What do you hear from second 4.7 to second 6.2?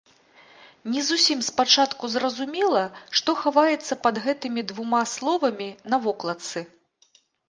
двума словамі на